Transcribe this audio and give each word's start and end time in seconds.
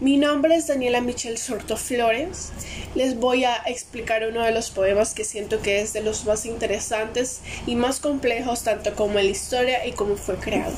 Mi 0.00 0.16
nombre 0.16 0.56
es 0.56 0.66
Daniela 0.66 1.00
Michelle 1.00 1.36
Sorto 1.36 1.76
Flores. 1.76 2.50
Les 2.96 3.16
voy 3.16 3.44
a 3.44 3.54
explicar 3.66 4.26
uno 4.28 4.42
de 4.42 4.50
los 4.50 4.70
poemas 4.70 5.14
que 5.14 5.22
siento 5.22 5.62
que 5.62 5.80
es 5.80 5.92
de 5.92 6.02
los 6.02 6.24
más 6.24 6.46
interesantes 6.46 7.42
y 7.64 7.76
más 7.76 8.00
complejos, 8.00 8.64
tanto 8.64 8.96
como 8.96 9.14
la 9.14 9.22
historia 9.22 9.86
y 9.86 9.92
cómo 9.92 10.16
fue 10.16 10.34
creado. 10.34 10.74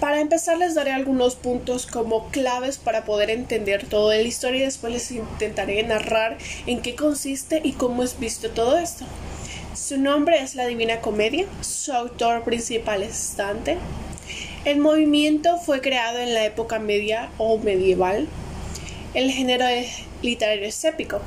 Para 0.00 0.20
empezar 0.20 0.56
les 0.56 0.74
daré 0.74 0.92
algunos 0.92 1.34
puntos 1.36 1.86
como 1.86 2.28
claves 2.30 2.78
para 2.78 3.04
poder 3.04 3.28
entender 3.28 3.86
todo 3.86 4.08
de 4.08 4.22
la 4.22 4.28
historia 4.28 4.62
y 4.62 4.64
después 4.64 4.90
les 4.90 5.10
intentaré 5.10 5.82
narrar 5.82 6.38
en 6.66 6.80
qué 6.80 6.96
consiste 6.96 7.60
y 7.62 7.72
cómo 7.72 8.02
es 8.02 8.18
visto 8.18 8.48
todo 8.48 8.78
esto. 8.78 9.04
Su 9.74 9.98
nombre 9.98 10.40
es 10.40 10.54
La 10.54 10.66
Divina 10.66 11.02
Comedia, 11.02 11.44
su 11.60 11.92
autor 11.92 12.44
principal 12.44 13.02
es 13.02 13.36
Dante, 13.36 13.76
el 14.64 14.78
movimiento 14.78 15.58
fue 15.58 15.80
creado 15.80 16.18
en 16.18 16.32
la 16.32 16.44
época 16.44 16.78
media 16.78 17.30
o 17.36 17.58
medieval. 17.58 18.26
El 19.12 19.30
género 19.30 19.66
literario 20.22 20.66
es 20.66 20.84
épico. 20.84 21.20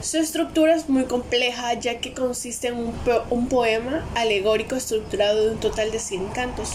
Su 0.00 0.18
estructura 0.18 0.74
es 0.74 0.88
muy 0.88 1.04
compleja 1.04 1.74
ya 1.74 2.00
que 2.00 2.12
consiste 2.12 2.68
en 2.68 2.92
un, 3.30 3.48
poema 3.48 4.04
alegórico 4.16 4.74
estructurado 4.74 5.44
de 5.44 5.50
un 5.52 5.60
total 5.60 5.92
de 5.92 6.00
100 6.00 6.26
cantos, 6.28 6.72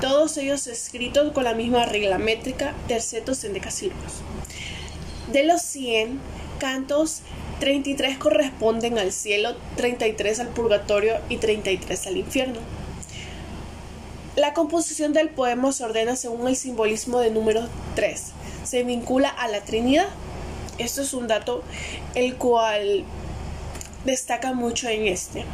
todos 0.00 0.36
ellos 0.36 0.66
escritos 0.68 1.32
con 1.32 1.44
la 1.44 1.54
misma 1.54 1.86
regla 1.86 2.18
métrica, 2.18 2.74
tercetos 2.86 3.42
en 3.44 3.52
decasílabos. 3.52 4.22
De 5.32 5.44
los 5.44 5.60
100 5.62 6.20
cantos, 6.58 7.22
33 7.58 8.16
corresponden 8.18 8.98
al 8.98 9.12
cielo, 9.12 9.56
33 9.76 10.40
al 10.40 10.48
purgatorio 10.48 11.16
y 11.28 11.38
33 11.38 12.06
al 12.06 12.16
infierno. 12.16 12.60
La 14.34 14.54
composición 14.54 15.12
del 15.12 15.28
poema 15.28 15.72
se 15.72 15.84
ordena 15.84 16.16
según 16.16 16.48
el 16.48 16.56
simbolismo 16.56 17.20
de 17.20 17.30
número 17.30 17.68
3. 17.96 18.32
Se 18.64 18.82
vincula 18.82 19.28
a 19.28 19.46
la 19.48 19.60
Trinidad. 19.60 20.08
Esto 20.78 21.02
es 21.02 21.12
un 21.12 21.28
dato 21.28 21.62
el 22.14 22.36
cual 22.36 23.04
destaca 24.06 24.54
mucho 24.54 24.88
en 24.88 25.06
este. 25.06 25.44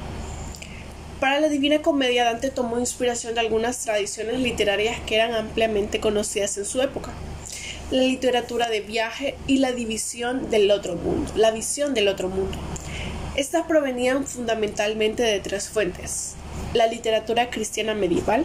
Para 1.18 1.40
la 1.40 1.48
Divina 1.48 1.82
Comedia, 1.82 2.22
Dante 2.22 2.50
tomó 2.50 2.78
inspiración 2.78 3.34
de 3.34 3.40
algunas 3.40 3.78
tradiciones 3.78 4.38
literarias 4.38 5.00
que 5.00 5.16
eran 5.16 5.34
ampliamente 5.34 5.98
conocidas 5.98 6.56
en 6.56 6.64
su 6.64 6.80
época. 6.80 7.10
La 7.90 8.02
literatura 8.02 8.68
de 8.68 8.80
viaje 8.80 9.36
y 9.48 9.58
la 9.58 9.72
división 9.72 10.50
del 10.50 10.70
otro 10.70 10.94
mundo, 10.94 11.32
la 11.34 11.50
visión 11.50 11.94
del 11.94 12.06
otro 12.06 12.28
mundo. 12.28 12.56
Estas 13.34 13.66
provenían 13.66 14.24
fundamentalmente 14.24 15.24
de 15.24 15.40
tres 15.40 15.68
fuentes. 15.68 16.34
La 16.74 16.86
literatura 16.86 17.50
cristiana 17.50 17.94
medieval, 17.94 18.44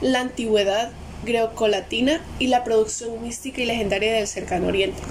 la 0.00 0.20
antigüedad 0.20 0.90
greco-latina 1.24 2.20
y 2.38 2.46
la 2.46 2.64
producción 2.64 3.22
mística 3.22 3.60
y 3.60 3.66
legendaria 3.66 4.14
del 4.14 4.26
cercano 4.26 4.68
oriente. 4.68 5.02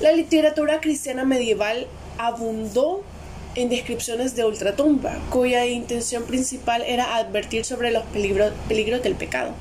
La 0.00 0.12
literatura 0.12 0.80
cristiana 0.80 1.24
medieval 1.24 1.86
abundó 2.18 3.02
en 3.54 3.70
descripciones 3.70 4.36
de 4.36 4.44
ultratumba, 4.44 5.16
cuya 5.30 5.64
intención 5.66 6.24
principal 6.24 6.82
era 6.82 7.16
advertir 7.16 7.64
sobre 7.64 7.90
los 7.90 8.04
peligros, 8.04 8.52
del 9.02 9.14
pecado. 9.14 9.52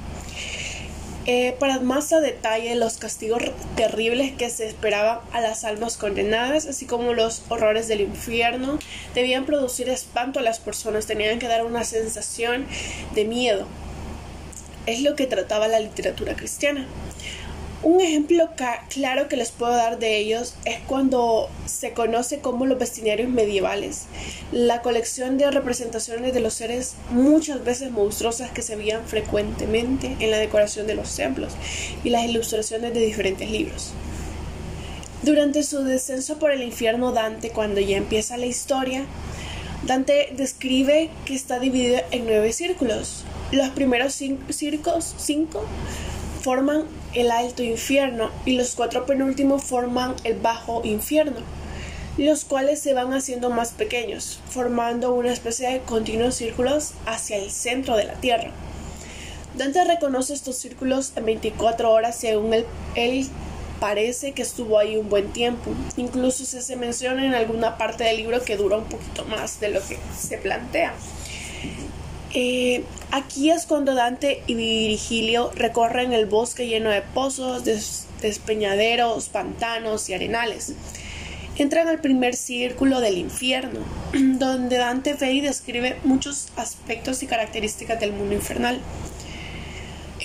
Eh, 1.27 1.55
para 1.57 1.79
más 1.79 2.13
a 2.13 2.19
detalle 2.19 2.75
los 2.75 2.97
castigos 2.97 3.41
terribles 3.75 4.33
que 4.33 4.49
se 4.51 4.67
esperaban 4.67 5.21
a 5.31 5.41
las 5.41 5.63
almas 5.63 5.97
condenadas, 5.97 6.67
así 6.67 6.85
como 6.85 7.13
los 7.13 7.41
horrores 7.49 7.87
del 7.87 8.01
infierno, 8.01 8.77
debían 9.15 9.45
producir 9.45 9.89
espanto 9.89 10.39
a 10.39 10.43
las 10.43 10.59
personas, 10.59 11.07
tenían 11.07 11.39
que 11.39 11.47
dar 11.47 11.65
una 11.65 11.83
sensación 11.83 12.67
de 13.15 13.25
miedo 13.25 13.65
es 14.85 15.01
lo 15.01 15.15
que 15.15 15.27
trataba 15.27 15.67
la 15.67 15.79
literatura 15.79 16.35
cristiana. 16.35 16.87
Un 17.83 18.01
ejemplo 18.01 18.49
claro 18.89 19.27
que 19.27 19.37
les 19.37 19.51
puedo 19.51 19.73
dar 19.73 19.99
de 19.99 20.17
ellos 20.17 20.55
es 20.65 20.79
cuando 20.87 21.49
se 21.67 21.91
conoce 21.91 22.39
como 22.39 22.65
los 22.65 22.79
bestiarios 22.79 23.29
medievales, 23.29 24.05
la 24.51 24.81
colección 24.81 25.37
de 25.37 25.51
representaciones 25.51 26.33
de 26.33 26.39
los 26.39 26.55
seres 26.55 26.95
muchas 27.11 27.63
veces 27.63 27.91
monstruosas 27.91 28.49
que 28.49 28.63
se 28.63 28.75
veían 28.75 29.05
frecuentemente 29.05 30.15
en 30.19 30.31
la 30.31 30.37
decoración 30.37 30.87
de 30.87 30.95
los 30.95 31.15
templos 31.15 31.53
y 32.03 32.09
las 32.09 32.25
ilustraciones 32.25 32.91
de 32.91 33.01
diferentes 33.01 33.51
libros. 33.51 33.93
Durante 35.21 35.61
su 35.61 35.83
descenso 35.83 36.39
por 36.39 36.51
el 36.51 36.63
infierno 36.63 37.11
Dante, 37.11 37.51
cuando 37.51 37.81
ya 37.81 37.97
empieza 37.97 38.37
la 38.37 38.47
historia, 38.47 39.05
Dante 39.85 40.33
describe 40.35 41.11
que 41.25 41.35
está 41.35 41.59
dividido 41.59 41.99
en 42.09 42.25
nueve 42.25 42.51
círculos, 42.51 43.25
los 43.51 43.69
primeros 43.69 44.13
cinco, 44.13 44.99
cinco 45.17 45.63
forman 46.41 46.85
el 47.13 47.31
alto 47.31 47.63
infierno 47.63 48.29
y 48.45 48.55
los 48.57 48.75
cuatro 48.75 49.05
penúltimos 49.05 49.63
forman 49.63 50.15
el 50.23 50.35
bajo 50.39 50.81
infierno, 50.83 51.37
los 52.17 52.45
cuales 52.45 52.79
se 52.79 52.93
van 52.93 53.13
haciendo 53.13 53.49
más 53.49 53.71
pequeños, 53.71 54.39
formando 54.49 55.13
una 55.13 55.33
especie 55.33 55.69
de 55.69 55.79
continuos 55.79 56.35
círculos 56.35 56.93
hacia 57.05 57.37
el 57.37 57.51
centro 57.51 57.95
de 57.95 58.05
la 58.05 58.13
Tierra. 58.13 58.51
Dante 59.55 59.83
reconoce 59.85 60.33
estos 60.33 60.57
círculos 60.57 61.13
en 61.15 61.25
24 61.25 61.89
horas 61.89 62.17
según 62.17 62.53
él, 62.95 63.29
parece 63.79 64.33
que 64.33 64.41
estuvo 64.41 64.77
ahí 64.77 64.97
un 64.97 65.09
buen 65.09 65.31
tiempo. 65.31 65.71
Incluso 65.95 66.45
se 66.45 66.75
menciona 66.75 67.25
en 67.25 67.33
alguna 67.33 67.77
parte 67.77 68.03
del 68.03 68.17
libro 68.17 68.43
que 68.43 68.57
dura 68.57 68.77
un 68.77 68.85
poquito 68.85 69.23
más 69.25 69.59
de 69.59 69.69
lo 69.69 69.79
que 69.81 69.97
se 70.17 70.37
plantea. 70.37 70.93
Eh, 72.37 72.83
aquí 73.11 73.49
es 73.49 73.65
cuando 73.65 73.95
Dante 73.95 74.43
y 74.45 74.55
Virgilio 74.55 75.51
recorren 75.55 76.11
el 76.11 76.25
bosque 76.25 76.67
lleno 76.67 76.89
de 76.89 77.01
pozos, 77.01 77.63
despeñaderos, 78.21 79.29
pantanos 79.29 80.09
y 80.09 80.15
arenales. 80.15 80.73
Entran 81.57 81.87
al 81.87 82.01
primer 82.01 82.35
círculo 82.35 82.99
del 82.99 83.17
infierno, 83.17 83.79
donde 84.13 84.77
Dante 84.77 85.13
ve 85.13 85.31
y 85.31 85.39
describe 85.39 85.97
muchos 86.03 86.49
aspectos 86.57 87.23
y 87.23 87.27
características 87.27 88.01
del 88.01 88.11
mundo 88.11 88.35
infernal. 88.35 88.81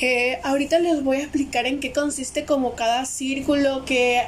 Eh, 0.00 0.40
ahorita 0.42 0.80
les 0.80 1.04
voy 1.04 1.18
a 1.18 1.20
explicar 1.20 1.66
en 1.66 1.78
qué 1.78 1.92
consiste 1.92 2.44
como 2.44 2.74
cada 2.74 3.04
círculo 3.04 3.84
que 3.84 4.22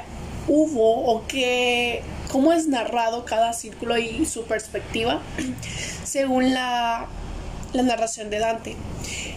hubo 0.47 1.05
o 1.11 1.27
que 1.27 2.01
cómo 2.31 2.53
es 2.53 2.67
narrado 2.67 3.25
cada 3.25 3.51
círculo 3.51 3.97
y 3.97 4.25
su 4.25 4.43
perspectiva 4.45 5.21
según 6.03 6.53
la 6.53 7.07
la 7.73 7.83
narración 7.83 8.29
de 8.29 8.39
Dante. 8.39 8.75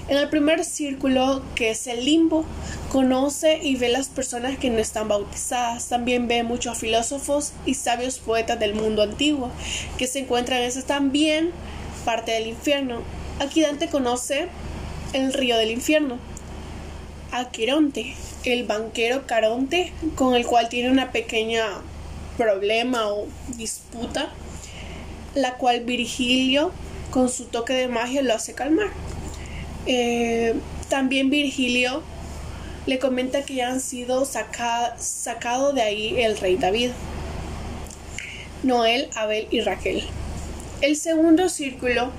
En 0.09 0.19
el 0.19 0.29
primer 0.29 0.65
círculo, 0.65 1.43
que 1.55 1.71
es 1.71 1.87
el 1.87 2.05
limbo, 2.05 2.45
conoce 2.93 3.59
y 3.63 3.77
ve 3.77 3.89
las 3.89 4.09
personas 4.09 4.59
que 4.59 4.71
no 4.71 4.79
están 4.79 5.09
bautizadas. 5.09 5.89
También 5.89 6.29
ve 6.29 6.43
muchos 6.43 6.79
filósofos 6.79 7.53
y 7.65 7.75
sabios 7.75 8.19
poetas 8.19 8.61
del 8.61 8.75
mundo 8.75 9.03
antiguo 9.03 9.51
que 9.99 10.07
se 10.07 10.21
encuentran 10.21 10.61
en 10.61 10.67
ese 10.67 10.83
también 10.83 11.51
parte 12.05 12.33
del 12.33 12.47
infierno. 12.47 13.03
Aquí 13.41 13.63
Dante 13.63 13.89
conoce 13.89 14.49
el 15.13 15.33
río 15.33 15.57
del 15.57 15.71
infierno, 15.71 16.19
Aqueronte, 17.33 18.15
el 18.45 18.65
banquero 18.65 19.27
Caronte, 19.27 19.93
con 20.15 20.35
el 20.35 20.47
cual 20.47 20.69
tiene 20.69 20.91
una 20.91 21.11
pequeña 21.11 21.65
problema 22.37 23.09
o 23.09 23.27
disputa, 23.57 24.31
la 25.35 25.57
cual 25.57 25.81
Virgilio 25.81 26.71
con 27.17 27.31
su 27.31 27.47
toque 27.47 27.73
de 27.73 27.89
magia 27.89 28.21
lo 28.21 28.35
hace 28.35 28.53
calmar. 28.53 28.89
Eh, 29.87 30.53
también 30.91 31.31
Virgilio 31.31 32.03
le 32.85 32.99
comenta 32.99 33.41
que 33.41 33.55
ya 33.55 33.71
han 33.71 33.81
sido 33.81 34.27
sacado 34.27 35.73
de 35.73 35.81
ahí 35.81 36.21
el 36.21 36.37
rey 36.37 36.59
David, 36.59 36.91
Noel, 38.65 39.09
Abel 39.15 39.49
y 39.51 39.63
Raquel. 39.63 40.03
El 40.83 40.95
segundo 40.95 41.49
círculo 41.49 42.11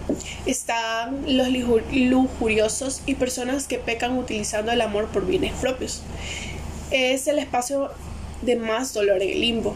están 0.48 1.22
los 1.28 1.48
lujuriosos 1.50 3.04
y 3.06 3.14
personas 3.14 3.68
que 3.68 3.78
pecan 3.78 4.18
utilizando 4.18 4.72
el 4.72 4.82
amor 4.82 5.10
por 5.10 5.28
bienes 5.28 5.54
propios. 5.62 6.02
Es 6.90 7.28
el 7.28 7.38
espacio 7.38 7.92
de 8.42 8.56
más 8.56 8.96
dolor 8.96 9.22
en 9.22 9.30
el 9.30 9.42
limbo. 9.42 9.76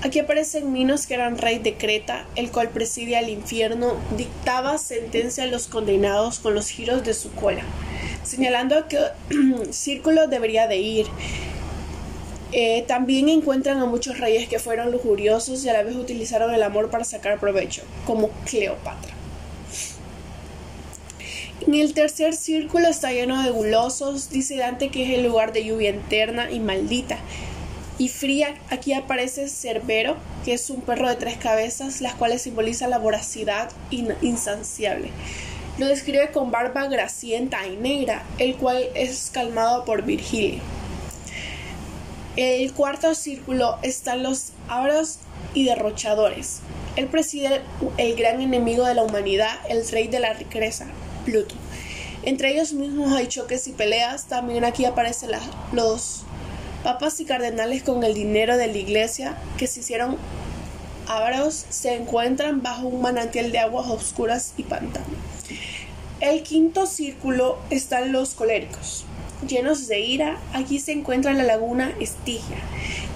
Aquí 0.00 0.20
aparecen 0.20 0.72
Minos, 0.72 1.08
que 1.08 1.14
eran 1.14 1.38
rey 1.38 1.58
de 1.58 1.74
Creta, 1.74 2.24
el 2.36 2.52
cual 2.52 2.68
presidia 2.68 3.18
el 3.18 3.30
infierno, 3.30 3.96
dictaba 4.16 4.78
sentencia 4.78 5.42
a 5.42 5.48
los 5.48 5.66
condenados 5.66 6.38
con 6.38 6.54
los 6.54 6.68
giros 6.68 7.02
de 7.02 7.14
su 7.14 7.32
cola, 7.32 7.62
señalando 8.22 8.78
a 8.78 8.86
qué 8.86 9.00
círculo 9.72 10.28
debería 10.28 10.68
de 10.68 10.76
ir. 10.76 11.06
Eh, 12.52 12.84
también 12.86 13.28
encuentran 13.28 13.80
a 13.80 13.86
muchos 13.86 14.20
reyes 14.20 14.48
que 14.48 14.60
fueron 14.60 14.92
lujuriosos 14.92 15.64
y 15.64 15.68
a 15.68 15.72
la 15.72 15.82
vez 15.82 15.96
utilizaron 15.96 16.54
el 16.54 16.62
amor 16.62 16.90
para 16.90 17.02
sacar 17.02 17.40
provecho, 17.40 17.82
como 18.06 18.30
Cleopatra. 18.48 19.12
En 21.66 21.74
el 21.74 21.92
tercer 21.92 22.34
círculo 22.34 22.86
está 22.86 23.12
lleno 23.12 23.42
de 23.42 23.50
gulosos, 23.50 24.30
dice 24.30 24.56
Dante 24.56 24.90
que 24.90 25.02
es 25.02 25.18
el 25.18 25.24
lugar 25.24 25.52
de 25.52 25.64
lluvia 25.64 25.90
eterna 25.90 26.50
y 26.52 26.60
maldita, 26.60 27.18
y 27.98 28.08
fría, 28.08 28.54
aquí 28.70 28.92
aparece 28.92 29.48
Cerbero, 29.48 30.16
que 30.44 30.52
es 30.52 30.70
un 30.70 30.80
perro 30.80 31.08
de 31.08 31.16
tres 31.16 31.36
cabezas, 31.36 32.00
las 32.00 32.14
cuales 32.14 32.42
simbolizan 32.42 32.90
la 32.90 32.98
voracidad 32.98 33.70
insaciable. 33.90 35.10
Lo 35.78 35.86
describe 35.86 36.30
con 36.30 36.52
barba 36.52 36.86
gracienta 36.86 37.66
y 37.66 37.76
negra, 37.76 38.24
el 38.38 38.56
cual 38.56 38.88
es 38.94 39.30
calmado 39.32 39.84
por 39.84 40.02
Virgilio. 40.02 40.60
El 42.36 42.72
cuarto 42.72 43.16
círculo 43.16 43.78
están 43.82 44.22
los 44.22 44.52
avaros 44.68 45.18
y 45.54 45.64
derrochadores. 45.64 46.60
Él 46.94 47.06
preside 47.06 47.62
el 47.96 48.14
gran 48.14 48.40
enemigo 48.40 48.84
de 48.84 48.94
la 48.94 49.02
humanidad, 49.02 49.58
el 49.68 49.88
rey 49.88 50.06
de 50.06 50.20
la 50.20 50.34
riqueza, 50.34 50.86
Pluto. 51.24 51.56
Entre 52.22 52.52
ellos 52.52 52.72
mismos 52.72 53.12
hay 53.12 53.26
choques 53.26 53.66
y 53.68 53.72
peleas. 53.72 54.26
También 54.26 54.64
aquí 54.64 54.84
aparecen 54.84 55.30
los 55.72 56.24
papas 56.88 57.20
y 57.20 57.26
cardenales 57.26 57.82
con 57.82 58.02
el 58.02 58.14
dinero 58.14 58.56
de 58.56 58.66
la 58.66 58.78
iglesia 58.78 59.36
que 59.58 59.66
se 59.66 59.80
hicieron 59.80 60.16
avaros. 61.06 61.66
Se 61.68 61.92
encuentran 61.92 62.62
bajo 62.62 62.86
un 62.86 63.02
manantial 63.02 63.52
de 63.52 63.58
aguas 63.58 63.88
oscuras 63.88 64.54
y 64.56 64.62
pantano. 64.62 65.04
El 66.20 66.42
quinto 66.42 66.86
círculo 66.86 67.58
están 67.68 68.10
los 68.10 68.32
coléricos. 68.32 69.04
Llenos 69.46 69.86
de 69.86 70.00
ira, 70.00 70.38
aquí 70.54 70.80
se 70.80 70.92
encuentra 70.92 71.34
la 71.34 71.42
laguna 71.42 71.92
Estigia, 72.00 72.56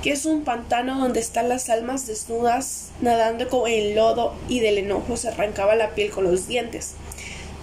que 0.03 0.13
es 0.13 0.27
un 0.27 0.45
pantano 0.45 1.01
donde 1.01 1.21
están 1.21 1.49
las 1.49 1.71
almas 1.71 2.07
desnudas 2.07 2.91
nadando 3.01 3.49
con 3.49 3.71
el 3.71 3.95
lodo 3.95 4.35
y 4.51 4.61
del 4.61 4.77
enojo 4.77 5.17
se 5.17 5.29
arrancaba 5.29 5.77
la 5.77 5.95
piel 5.95 6.11
con 6.11 6.25
los 6.25 6.47
dientes. 6.47 6.93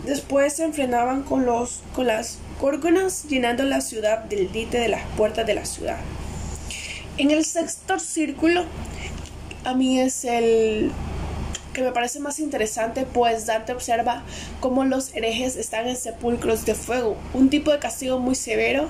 Después 0.10 0.54
se 0.54 0.64
enfrenaban 0.64 1.22
con, 1.22 1.46
los, 1.46 1.82
con 1.94 2.08
las 2.08 2.40
córgonas 2.60 3.26
llenando 3.26 3.64
la 3.64 3.80
ciudad 3.80 4.24
del 4.24 4.52
dite 4.52 4.80
de 4.80 4.88
las 4.88 5.06
puertas 5.16 5.46
de 5.46 5.54
la 5.54 5.66
ciudad. 5.66 6.00
En 7.20 7.30
el 7.30 7.46
sexto 7.46 8.00
círculo, 8.00 8.66
a 9.66 9.76
mí 9.76 10.00
es 10.00 10.26
el 10.26 10.92
que 11.74 11.84
me 11.84 11.92
parece 11.92 12.20
más 12.20 12.40
interesante, 12.40 13.06
pues 13.06 13.46
Dante 13.46 13.72
observa 13.72 14.24
cómo 14.60 14.84
los 14.84 15.14
herejes 15.14 15.56
están 15.58 15.88
en 15.88 15.96
sepulcros 15.96 16.66
de 16.66 16.74
fuego, 16.74 17.16
un 17.36 17.52
tipo 17.52 17.72
de 17.72 17.78
castigo 17.78 18.18
muy 18.18 18.34
severo. 18.34 18.88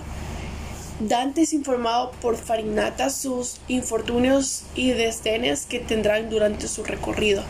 Dante 1.00 1.44
es 1.44 1.54
informado 1.54 2.12
por 2.22 2.36
Farinata 2.36 3.10
sus 3.10 3.62
infortunios 3.70 4.64
y 4.76 4.92
desdenes 4.92 5.66
que 5.66 5.80
tendrán 5.80 6.30
durante 6.30 6.68
su 6.68 6.84
recorrido. 6.84 7.42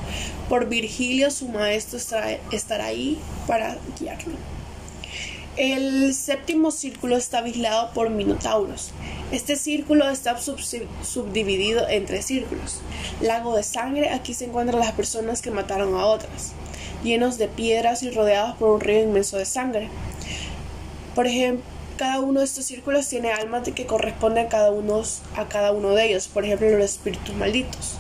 Por 0.50 0.70
Virgilio, 0.70 1.32
su 1.32 1.48
maestro 1.48 1.98
estará 2.52 2.86
ahí 2.86 3.18
para 3.48 3.80
guiarlo. 4.00 4.36
El 5.58 6.14
séptimo 6.14 6.70
círculo 6.70 7.18
está 7.18 7.42
vigilado 7.42 7.92
por 7.96 8.12
minotauros. 8.12 8.92
Este 9.32 9.56
círculo 9.56 10.08
está 10.12 10.38
subdividido 10.40 11.90
en 11.90 12.06
tres 12.06 12.26
círculos. 12.26 12.82
Lago 13.20 13.56
de 13.56 13.64
sangre, 13.64 14.12
aquí 14.12 14.36
se 14.36 14.46
encuentran 14.46 14.80
las 14.80 14.92
personas 14.92 15.42
que 15.42 15.50
mataron 15.50 15.96
a 15.96 16.06
otras, 16.06 16.52
llenos 17.04 17.40
de 17.40 17.48
piedras 17.48 18.04
y 18.04 18.12
rodeados 18.12 18.58
por 18.58 18.70
un 18.70 18.80
río 18.80 19.02
inmenso 19.02 19.38
de 19.38 19.46
sangre. 19.46 19.90
Por 21.16 21.26
ejemplo, 21.26 21.79
cada 22.00 22.22
uno 22.22 22.40
de 22.40 22.46
estos 22.46 22.64
círculos 22.64 23.10
tiene 23.10 23.34
almas 23.34 23.68
que 23.76 23.86
corresponden 23.86 24.46
a 24.46 24.50
cada 24.50 24.72
uno, 24.72 25.04
a 25.36 25.50
cada 25.50 25.74
uno 25.74 25.90
de 25.90 26.06
ellos, 26.06 26.30
por 26.30 26.46
ejemplo 26.46 26.70
los 26.70 26.92
espíritus 26.92 27.36
malditos. 27.36 27.98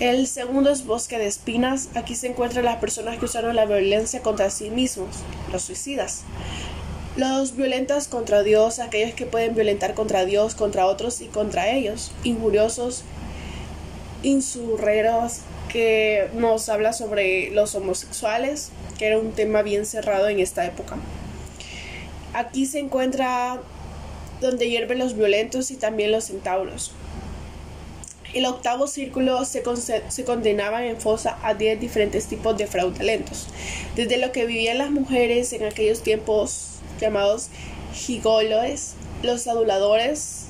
El 0.00 0.26
segundo 0.26 0.68
es 0.68 0.84
bosque 0.84 1.16
de 1.16 1.28
espinas. 1.28 1.88
Aquí 1.94 2.14
se 2.14 2.26
encuentran 2.26 2.66
las 2.66 2.76
personas 2.76 3.18
que 3.18 3.24
usaron 3.24 3.56
la 3.56 3.64
violencia 3.64 4.20
contra 4.20 4.50
sí 4.50 4.68
mismos, 4.68 5.16
los 5.50 5.62
suicidas. 5.62 6.24
Los 7.16 7.56
violentos 7.56 8.06
contra 8.06 8.42
Dios, 8.42 8.80
aquellos 8.80 9.14
que 9.14 9.24
pueden 9.24 9.54
violentar 9.54 9.94
contra 9.94 10.26
Dios, 10.26 10.54
contra 10.54 10.84
otros 10.84 11.22
y 11.22 11.26
contra 11.26 11.70
ellos. 11.70 12.12
Injuriosos, 12.24 13.02
insurreros, 14.22 15.38
que 15.70 16.28
nos 16.34 16.68
habla 16.68 16.92
sobre 16.92 17.50
los 17.52 17.74
homosexuales, 17.74 18.72
que 18.98 19.06
era 19.06 19.18
un 19.18 19.32
tema 19.32 19.62
bien 19.62 19.86
cerrado 19.86 20.28
en 20.28 20.38
esta 20.38 20.66
época. 20.66 20.98
Aquí 22.34 22.66
se 22.66 22.78
encuentra 22.78 23.60
donde 24.40 24.68
hierven 24.68 24.98
los 24.98 25.16
violentos 25.16 25.70
y 25.70 25.76
también 25.76 26.12
los 26.12 26.24
centauros. 26.24 26.92
El 28.34 28.46
octavo 28.46 28.86
círculo 28.86 29.44
se, 29.44 29.62
condenaba 30.24 30.86
en 30.86 30.98
fosa 30.98 31.38
a 31.42 31.52
10 31.52 31.78
diferentes 31.78 32.26
tipos 32.26 32.56
de 32.56 32.66
fraudulentos, 32.66 33.48
desde 33.94 34.16
lo 34.16 34.32
que 34.32 34.46
vivían 34.46 34.78
las 34.78 34.90
mujeres 34.90 35.52
en 35.52 35.64
aquellos 35.64 36.02
tiempos 36.02 36.78
llamados 36.98 37.48
gigoloes, 37.94 38.94
los 39.22 39.46
aduladores, 39.46 40.46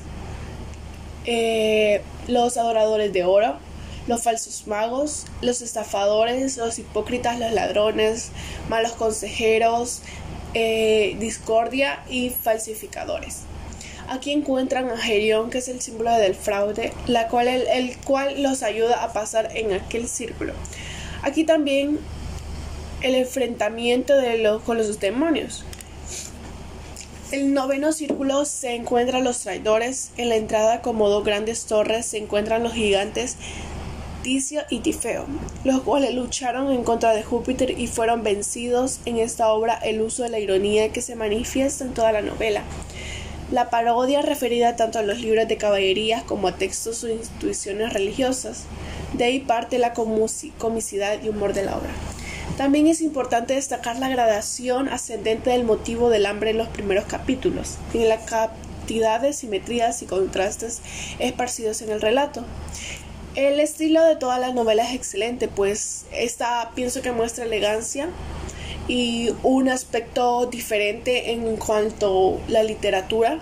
eh, 1.25 2.01
los 2.27 2.55
adoradores 2.55 3.11
de 3.11 3.25
oro, 3.25 3.57
los 4.07 4.23
falsos 4.23 4.67
magos, 4.67 5.25
los 5.41 5.61
estafadores, 5.61 6.57
los 6.57 6.79
hipócritas, 6.79 7.39
los 7.39 7.51
ladrones, 7.51 8.29
malos 8.69 8.93
consejeros, 8.93 10.01
eh, 10.53 11.15
discordia 11.19 12.03
y 12.09 12.29
falsificadores. 12.29 13.41
Aquí 14.07 14.31
encuentran 14.31 14.89
a 14.89 14.97
Gerión, 14.97 15.49
que 15.49 15.59
es 15.59 15.67
el 15.67 15.81
símbolo 15.81 16.11
del 16.11 16.35
fraude, 16.35 16.93
la 17.07 17.29
cual, 17.29 17.47
el, 17.47 17.97
cual 17.99 18.43
los 18.43 18.61
ayuda 18.61 19.03
a 19.03 19.13
pasar 19.13 19.55
en 19.55 19.73
aquel 19.73 20.07
círculo. 20.07 20.53
Aquí 21.21 21.45
también 21.45 21.99
el 23.01 23.15
enfrentamiento 23.15 24.15
de 24.15 24.37
los, 24.37 24.61
con 24.63 24.77
los 24.77 24.99
demonios. 24.99 25.63
El 27.31 27.53
noveno 27.53 27.91
círculo 27.93 28.45
se 28.45 28.75
encuentran 28.75 29.23
los 29.23 29.39
traidores. 29.39 30.11
En 30.17 30.29
la 30.29 30.35
entrada, 30.35 30.81
como 30.81 31.09
dos 31.09 31.23
grandes 31.23 31.65
torres, 31.65 32.05
se 32.05 32.19
encuentran 32.19 32.61
los 32.61 32.73
gigantes 32.73 33.37
Ticio 34.23 34.61
y 34.69 34.79
Tifeo, 34.79 35.25
los 35.65 35.81
cuales 35.81 36.15
lucharon 36.15 36.71
en 36.71 36.83
contra 36.83 37.11
de 37.11 37.23
Júpiter 37.23 37.77
y 37.77 37.87
fueron 37.87 38.23
vencidos. 38.23 38.99
En 39.05 39.17
esta 39.17 39.49
obra, 39.49 39.75
el 39.75 40.01
uso 40.01 40.23
de 40.23 40.29
la 40.29 40.39
ironía 40.39 40.91
que 40.91 41.01
se 41.01 41.15
manifiesta 41.15 41.83
en 41.83 41.93
toda 41.93 42.13
la 42.13 42.21
novela. 42.21 42.63
La 43.51 43.69
parodia 43.69 44.21
referida 44.21 44.77
tanto 44.77 44.97
a 44.97 45.03
los 45.03 45.19
libros 45.19 45.47
de 45.47 45.57
caballerías 45.57 46.23
como 46.23 46.47
a 46.47 46.55
textos 46.55 47.03
o 47.03 47.09
instituciones 47.09 47.93
religiosas. 47.93 48.63
De 49.13 49.25
ahí 49.25 49.39
parte 49.41 49.77
la 49.77 49.93
comicidad 49.93 51.21
y 51.21 51.29
humor 51.29 51.53
de 51.53 51.63
la 51.63 51.77
obra. 51.77 51.91
También 52.57 52.87
es 52.87 53.01
importante 53.01 53.55
destacar 53.55 53.99
la 53.99 54.09
gradación 54.09 54.87
ascendente 54.87 55.49
del 55.49 55.65
motivo 55.65 56.09
del 56.09 56.25
hambre 56.25 56.51
en 56.51 56.57
los 56.57 56.69
primeros 56.69 57.05
capítulos, 57.05 57.75
en 57.93 58.09
la 58.09 58.19
cantidad 58.19 59.19
de 59.19 59.33
simetrías 59.33 60.01
y 60.01 60.05
contrastes 60.05 60.81
esparcidos 61.19 61.81
en 61.81 61.91
el 61.91 62.01
relato. 62.01 62.45
El 63.35 63.59
estilo 63.59 64.03
de 64.03 64.15
toda 64.15 64.37
la 64.37 64.53
novela 64.53 64.87
es 64.87 64.93
excelente, 64.93 65.47
pues 65.47 66.05
esta 66.11 66.69
pienso 66.75 67.01
que 67.01 67.11
muestra 67.11 67.45
elegancia 67.45 68.09
y 68.87 69.31
un 69.41 69.69
aspecto 69.69 70.45
diferente 70.45 71.31
en 71.31 71.55
cuanto 71.57 72.39
a 72.47 72.51
la 72.51 72.61
literatura, 72.61 73.39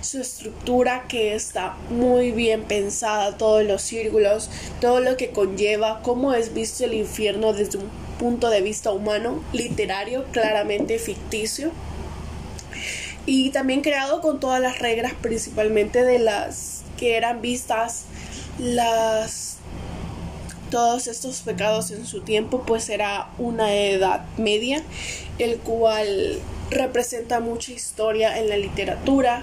su 0.00 0.18
estructura 0.18 1.04
que 1.08 1.34
está 1.34 1.76
muy 1.90 2.30
bien 2.30 2.62
pensada, 2.62 3.36
todos 3.36 3.62
los 3.64 3.82
círculos, 3.82 4.48
todo 4.80 5.00
lo 5.00 5.18
que 5.18 5.28
conlleva, 5.28 6.00
cómo 6.02 6.32
es 6.32 6.54
visto 6.54 6.86
el 6.86 6.94
infierno 6.94 7.52
desde 7.52 7.76
un 7.76 7.90
punto 8.18 8.48
de 8.48 8.62
vista 8.62 8.92
humano, 8.92 9.44
literario, 9.52 10.24
claramente 10.32 10.98
ficticio. 10.98 11.70
Y 13.26 13.50
también 13.50 13.82
creado 13.82 14.22
con 14.22 14.40
todas 14.40 14.62
las 14.62 14.78
reglas, 14.78 15.12
principalmente 15.20 16.02
de 16.02 16.18
las 16.18 16.82
que 16.96 17.16
eran 17.18 17.42
vistas 17.42 18.04
las 18.58 19.58
todos 20.70 21.06
estos 21.06 21.40
pecados 21.42 21.92
en 21.92 22.04
su 22.04 22.22
tiempo, 22.22 22.64
pues 22.66 22.88
era 22.88 23.30
una 23.38 23.74
edad 23.74 24.24
media, 24.38 24.82
el 25.38 25.58
cual 25.58 26.40
representa 26.70 27.38
mucha 27.38 27.72
historia 27.72 28.38
en 28.38 28.48
la 28.48 28.56
literatura, 28.56 29.42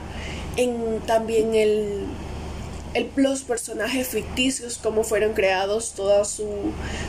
en 0.57 0.99
también 1.05 1.55
el 1.55 2.05
los 3.15 3.43
personajes 3.43 4.09
ficticios, 4.09 4.77
cómo 4.77 5.03
fueron 5.03 5.33
creados, 5.33 5.93
toda 5.93 6.25
su, 6.25 6.47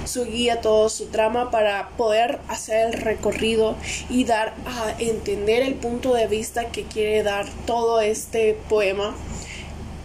su 0.04 0.24
guía, 0.24 0.60
toda 0.60 0.88
su 0.88 1.06
trama 1.06 1.50
para 1.50 1.88
poder 1.96 2.38
hacer 2.48 2.86
el 2.88 2.92
recorrido 3.00 3.74
y 4.08 4.24
dar 4.24 4.54
a 4.66 4.94
entender 5.00 5.62
el 5.62 5.74
punto 5.74 6.14
de 6.14 6.26
vista 6.26 6.66
que 6.66 6.84
quiere 6.84 7.22
dar 7.22 7.46
todo 7.66 8.00
este 8.00 8.56
poema, 8.68 9.14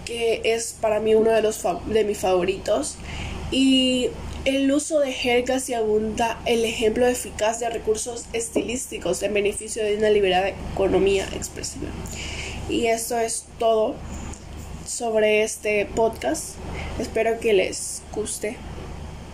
que 0.07 0.41
es 0.45 0.73
para 0.79 1.01
mí 1.01 1.15
uno 1.15 1.31
de, 1.31 1.41
los 1.41 1.61
de 1.87 2.05
mis 2.05 2.17
favoritos. 2.17 2.95
Y 3.51 4.09
el 4.45 4.71
uso 4.71 4.99
de 4.99 5.11
jergas 5.11 5.69
y 5.69 5.73
abunda 5.73 6.39
el 6.45 6.63
ejemplo 6.63 7.05
eficaz 7.05 7.59
de 7.59 7.69
recursos 7.69 8.25
estilísticos 8.31 9.21
en 9.21 9.33
beneficio 9.33 9.83
de 9.83 9.97
una 9.97 10.09
liberada 10.09 10.49
economía 10.73 11.27
expresiva. 11.33 11.89
Y 12.69 12.87
esto 12.87 13.19
es 13.19 13.45
todo 13.59 13.95
sobre 14.85 15.43
este 15.43 15.85
podcast. 15.85 16.55
Espero 16.99 17.39
que 17.41 17.51
les 17.51 18.01
guste. 18.13 18.55